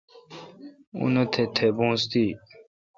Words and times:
اونتھ 0.97 1.37
تہ 1.55 1.65
بوس 1.77 2.01
تی۔ 2.11 2.25